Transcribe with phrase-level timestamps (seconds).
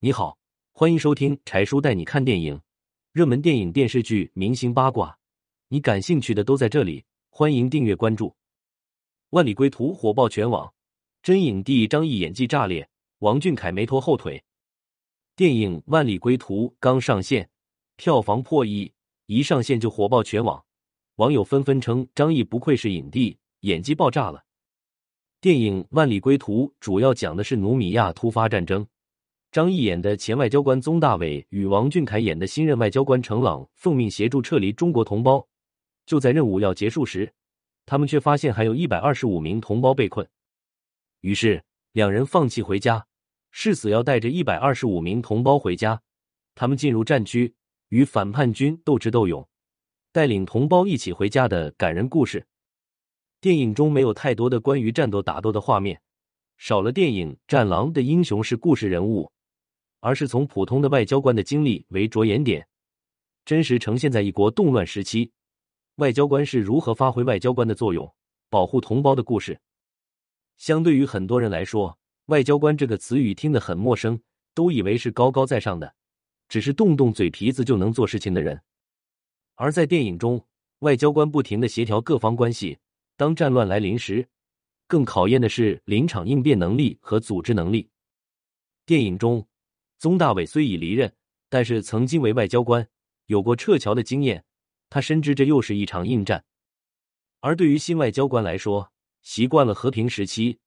[0.00, 0.38] 你好，
[0.70, 2.60] 欢迎收听柴叔带你看电影，
[3.10, 5.18] 热门电影、电视剧、明星八卦，
[5.66, 7.04] 你感兴趣的都在这里。
[7.30, 8.28] 欢迎订阅关注。
[9.30, 10.72] 《万里归途》火爆全网，
[11.20, 12.88] 真影帝张译演技炸裂，
[13.18, 14.40] 王俊凯没拖后腿。
[15.34, 17.50] 电影《万里归途》刚上线，
[17.96, 18.92] 票房破亿，
[19.26, 20.64] 一上线就火爆全网，
[21.16, 24.44] 网友纷纷称张译不愧是影帝，演技爆炸了。
[25.40, 28.86] 电影《万里归途》主要讲的是努米亚突发战争。
[29.50, 35.48] 张译演的前外交官宗大伟与王俊凯演的新任外交官程朗奉命协助撤离中国同胞。
[36.04, 37.32] 就在任务要结束时，
[37.86, 40.28] 他们却发现还有一百二十五名同胞被困。
[41.22, 43.06] 于是两人放弃回家，
[43.50, 46.02] 誓死要带着一百二十五名同胞回家。
[46.54, 47.54] 他们进入战区，
[47.88, 49.48] 与反叛军斗智斗勇，
[50.12, 52.46] 带领同胞一起回家的感人故事。
[53.40, 56.02] 电影中没有太多的关于战斗打斗的画面，
[56.58, 59.32] 少了电影《战狼》的英雄是故事人物。
[60.00, 62.66] 而是从普通的外交官的经历为着眼点，
[63.44, 65.32] 真实呈现在一国动乱时期，
[65.96, 68.14] 外交官是如何发挥外交官的作用，
[68.48, 69.60] 保护同胞的故事。
[70.56, 74.20] 相对于很多人来说，外交官这个词语听得很陌生，
[74.54, 75.94] 都以为是高高在上的，
[76.48, 78.60] 只是动动嘴皮子就能做事情的人。
[79.56, 80.46] 而在电影中，
[80.80, 82.78] 外交官不停的协调各方关系，
[83.16, 84.28] 当战乱来临时，
[84.86, 87.88] 更考验的是临场应变能力和组织能力。
[88.86, 89.44] 电影中。
[89.98, 91.12] 宗大伟虽已离任，
[91.48, 92.88] 但是曾经为外交官，
[93.26, 94.44] 有过撤侨的经验。
[94.90, 96.44] 他深知这又是一场硬战。
[97.40, 100.58] 而对于新外交官来说，习惯了和平时期，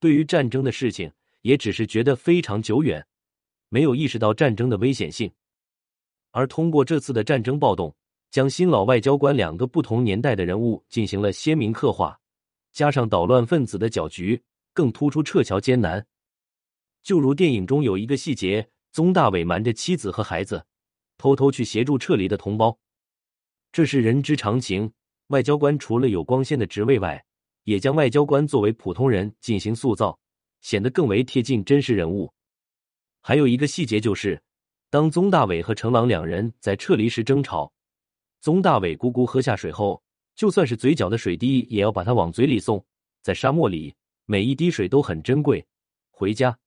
[0.00, 1.12] 对于战争的事情
[1.42, 3.06] 也只是觉得非常久远，
[3.68, 5.30] 没有意识到战争的危险性。
[6.30, 7.94] 而通过这次的战争暴动，
[8.30, 12.18] 将新老外交官两个不同年代的人物进行了鲜明刻画，
[12.72, 16.06] 加上捣乱分子的搅局，更突出撤侨艰难。
[17.02, 18.68] 就如电影中有一个细节。
[18.96, 20.64] 宗大伟瞒着妻子和孩子，
[21.18, 22.78] 偷偷去协助撤离的同胞，
[23.70, 24.90] 这是人之常情。
[25.26, 27.22] 外交官除了有光鲜的职位外，
[27.64, 30.18] 也将外交官作为普通人进行塑造，
[30.62, 32.32] 显得更为贴近真实人物。
[33.20, 34.42] 还有一个细节就是，
[34.88, 37.70] 当宗大伟和程朗两人在撤离时争吵，
[38.40, 40.02] 宗大伟咕咕喝下水后，
[40.34, 42.82] 就算是嘴角的水滴，也要把它往嘴里送。
[43.20, 43.94] 在沙漠里，
[44.24, 45.66] 每一滴水都很珍贵。
[46.10, 46.58] 回家。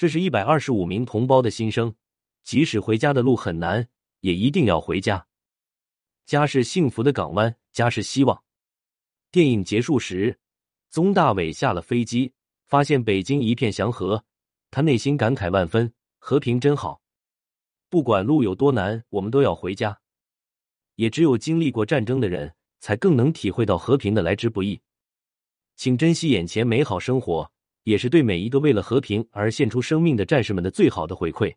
[0.00, 1.94] 这是一百二十五名同胞的心声，
[2.42, 3.86] 即使回家的路很难，
[4.20, 5.26] 也一定要回家。
[6.24, 8.42] 家是幸福的港湾，家是希望。
[9.30, 10.38] 电影结束时，
[10.88, 12.32] 宗大伟下了飞机，
[12.64, 14.24] 发现北京一片祥和，
[14.70, 17.02] 他内心感慨万分：和平真好。
[17.90, 20.00] 不管路有多难，我们都要回家。
[20.94, 24.80] 也只有经历过战争的人，才更能体会到和平的来之不易。
[25.76, 27.52] 请珍惜眼前美好生活。
[27.84, 31.54] 也是对每一个为了和平而献出生命的战士们的最好的回馈。